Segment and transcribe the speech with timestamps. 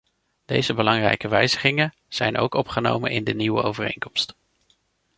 [0.45, 4.35] Deze belangrijke wijzigingen zijn ook opgenomen in de nieuwe overeenkomst.